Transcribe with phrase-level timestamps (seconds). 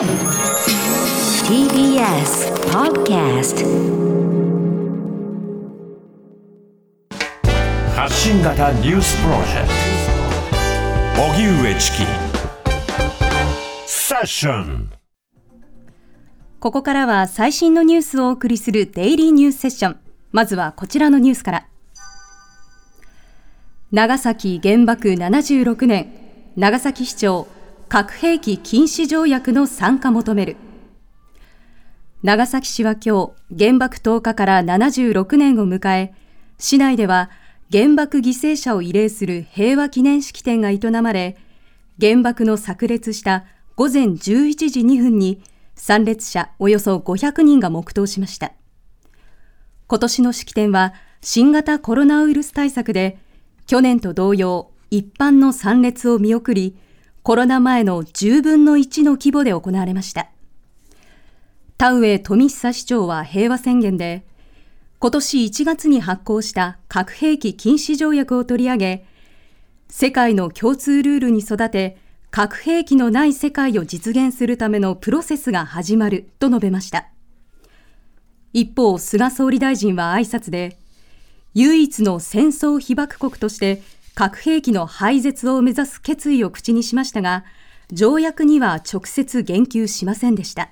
[0.00, 0.08] TBS
[2.72, 3.66] Podcast
[7.94, 9.68] 発信型ニュースプロジェク
[11.16, 11.98] ト荻上チキ
[13.86, 14.90] セッション
[16.60, 20.00] ここからは最新のニュースをお送りするデイリーニュースセッション。
[20.32, 21.66] まずはこちらのニュースから。
[23.92, 26.12] 長崎原爆76年、
[26.56, 27.46] 長崎市長、
[27.92, 30.56] 核兵器禁止条約の参加求める。
[32.22, 36.14] 長崎市は今日、原爆投下から76年を迎え、
[36.56, 37.30] 市内では
[37.72, 41.36] 原爆犠牲者を慰霊する平和記念式典が営まれ、
[42.00, 45.42] 原爆の炸裂した午前11時2分に
[45.74, 48.52] 参列者およそ500人が黙祷しました。
[49.88, 53.18] 今年の式典は新型コロナウイルス対策で
[53.66, 56.76] 去年と同様一般の参列を見送り
[57.22, 60.30] コロナ前の10分の1の規模で行われました。
[61.76, 64.24] 田上富久市長は平和宣言で
[64.98, 69.06] 今年1月に発行した核兵器禁止条約を取り上げ
[69.88, 71.96] 世界の共通ルールに育て
[72.30, 77.08] 核兵器のない世界を実現するためのプロセスが始まると述べました。
[78.52, 80.78] 一方、菅総理大臣は挨拶で、
[81.54, 83.82] 唯一の戦争被爆国として
[84.20, 87.42] 核兵器の廃絶を目指す決意を口にしましたが、
[87.90, 90.68] 条約には直接言及しませんでした。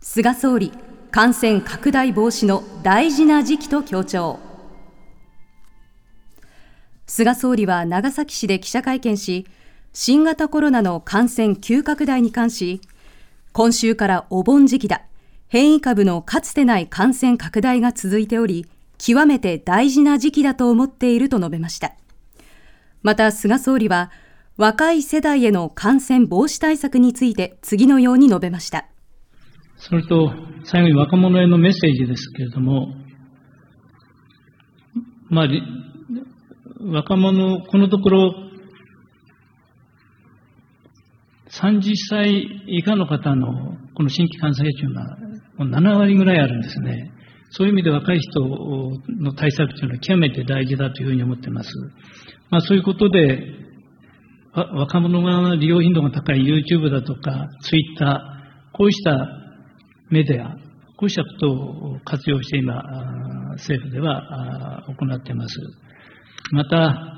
[0.00, 0.70] 菅総理、
[1.10, 4.38] 感染拡大防止の大事な時期と強調。
[7.08, 9.44] 菅総理は長崎市で記者会見し、
[9.92, 12.80] 新型コロナの感染急拡大に関し、
[13.52, 15.02] 今週からお盆時期だ。
[15.48, 18.66] 変異株のかつてない感染拡大が続いており、
[19.00, 21.94] 極めて大事な時期だと思っていると述べました。
[23.02, 24.10] また、菅総理は、
[24.58, 28.88] 若い世代への感染防止対策について次のように述べました。
[29.76, 30.34] それと、
[30.64, 32.94] 最後に若者へのメッセージですけれども、
[35.30, 35.48] まあ、
[36.92, 38.34] 若者、このところ、
[41.48, 42.30] 30歳
[42.68, 45.16] 以下の方のこの新規感染者が
[45.58, 47.10] 7割ぐらいあるんですね。
[47.50, 48.40] そういう意味で若い人
[49.20, 51.70] の対策というのは極めて大事だというふうに思っています。
[52.50, 53.60] まあそういうことで、
[54.52, 58.20] 若者が利用頻度が高い YouTube だとか Twitter、
[58.72, 59.28] こうした
[60.10, 60.56] メディア、
[60.96, 62.82] こうしたことを活用して今、
[63.52, 65.56] 政府では行っています。
[66.52, 67.16] また、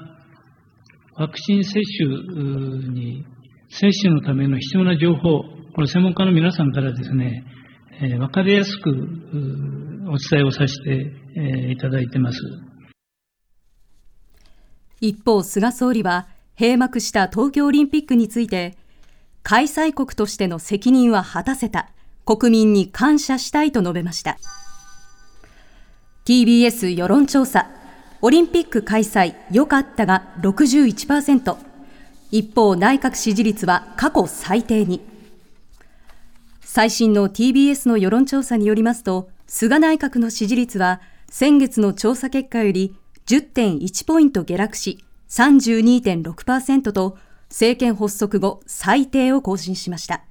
[1.17, 3.25] ワクチン接種に、
[3.69, 5.43] 接種のための必要な情報、
[5.75, 7.45] これ専門家の皆さんからですね、
[8.03, 8.91] えー、分かりやすく
[10.05, 12.39] お伝えをさせて、いただいてます。
[15.01, 16.27] 一方、菅総理は
[16.59, 18.77] 閉幕した東京オリンピックについて、
[19.43, 21.89] 開催国としての責任は果たせた、
[22.25, 24.39] 国民に感謝したいと述べました。
[26.25, 27.69] TBS 世論調査
[28.21, 31.57] オリンピック開催良かったが61%。
[32.31, 35.01] 一方、内閣支持率は過去最低に。
[36.61, 42.97] 最新の TBS の世論調査によりますと、菅内閣の支持率は先月の調査結果より
[43.27, 47.19] 10.1ポイント下落し、32.6%と
[47.51, 50.25] 政権発足後最低を更新しました。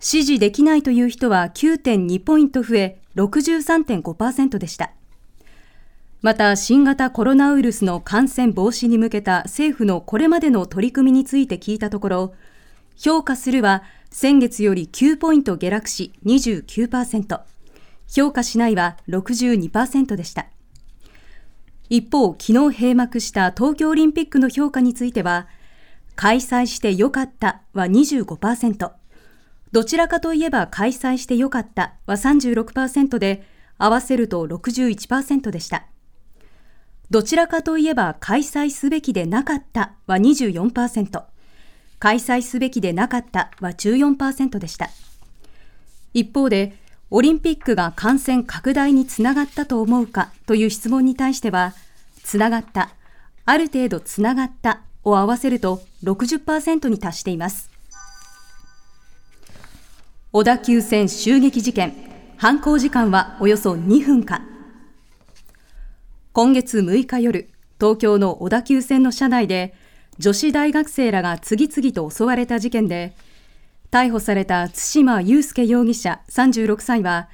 [0.00, 4.92] 支持できないという人は9.2ポイント増え63.5%でした。
[6.22, 12.34] また新型コロナウイルスの感染防止に向けた政府のこれまでの取り組みについて聞いたところ、
[12.96, 17.40] 評価するは先月より9ポイント下落し29%、
[18.08, 20.46] 評価しないは62%でした。
[21.90, 25.46] 一方、昨日閉幕した東京オリンピックの評価については、
[26.16, 28.90] 開催してよかったは25%、
[29.70, 33.46] どちらかといえば開催してよかったは36%で、
[33.78, 35.86] 合わせると61%でした。
[37.10, 41.22] どちらかといえば開催すべきでなかったは24%、
[41.98, 44.90] 開催すべきでなかったは14%でした。
[46.12, 46.76] 一方で、
[47.10, 50.30] オリンピックが感染拡大につながったと思うか？
[50.46, 51.72] という質問に対しては、
[52.22, 52.90] つながった、
[53.46, 57.70] ある程度つながったを合わせると60%に達しています。
[60.32, 61.94] 小田急線襲撃事件、
[62.36, 64.42] 犯行時間はおよそ2分か。
[66.34, 67.48] 今月6日夜、
[67.80, 69.74] 東京の小田急線の車内で、
[70.18, 73.14] 女子大学生らが次々と襲われた事件で、
[73.90, 77.28] 逮捕された対馬祐介容疑者36歳は、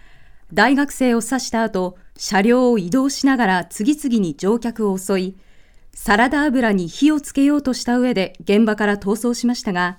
[0.52, 5.36] 大学生を刺した後、車両を移動しながら次々に乗客を襲い、
[5.92, 9.98] サラダ油に火をつけようとした上で現場から逃走しましたが、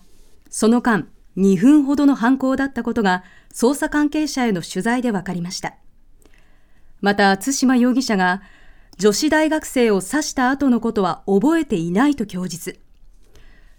[0.50, 1.08] その間、
[1.38, 3.24] 2分ほどの犯行だったことが
[3.54, 5.76] 捜査関係者への取材で分かりました。
[7.02, 8.42] また、対馬容疑者が
[8.98, 12.80] 女子大学生を刺した後のことは覚えていないと供述。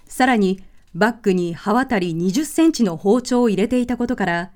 [0.07, 0.63] さらに、
[0.97, 4.51] バッグに刃渡り20センチの包丁を入れていたことから、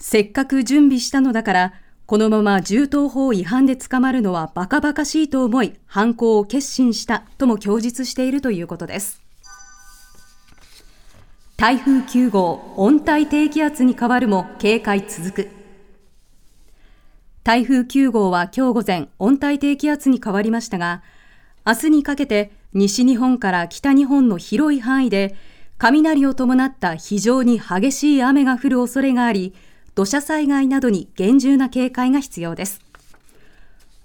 [0.00, 1.72] せっかく準備したのだから、
[2.06, 9.22] このまま銃刀法違反で捕まるのはバカバカしいと思い、犯行を決心したとも供述しているということです。
[11.56, 15.48] 台風9号、温帯低気圧に変わるも警戒続く。
[17.44, 21.04] 台風9号は今日午前、温帯低気圧に変わりましたが、
[21.64, 25.36] 明日にかけて西日本から北日本の広い範囲で
[25.78, 29.54] 雷を伴った非常に激しい雨が降る恐れがあり、
[29.94, 32.80] 土砂災害などに厳重な警戒が必要です。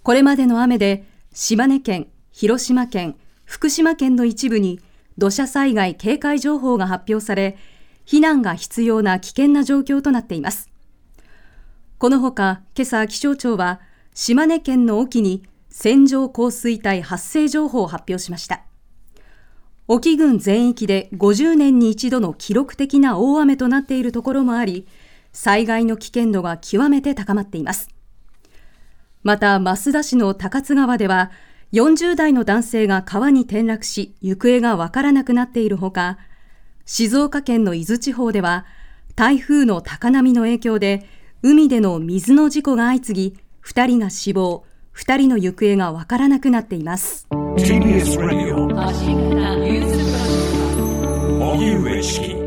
[0.03, 4.79] これまでの雨で島根県、広島県、福島県の一部に
[5.17, 7.57] 土砂災害警戒情報が発表され、
[8.05, 10.69] 避難が必要な危険な状況となっています。
[11.97, 13.81] このほか、今朝気象庁は
[14.13, 18.63] 島根県の沖に線状降水帯発生情報を発表しました。
[19.87, 24.87] 沖郡全域で50年に一度の記録的な大雨となっているところもあり、
[25.33, 27.89] 災害の危険度が極めて高まっています。
[29.23, 31.31] また、増田市の高津川では、
[31.73, 36.17] 40代の男性が川に転落し、行方がわからなくなっているほか、
[36.85, 38.65] 静岡県の伊豆地方では、
[39.15, 41.05] 台風の高波の影響で、
[41.41, 44.65] 海での水の事故が相次ぎ、2人が死亡、
[44.99, 47.25] 2人の行方がわからなくなっています。
[47.31, 48.65] TBS ラジオ
[51.53, 52.38] 荻上式